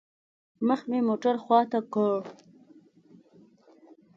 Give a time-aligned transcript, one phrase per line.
[0.67, 2.13] مخ مې موټر خوا ته كړ.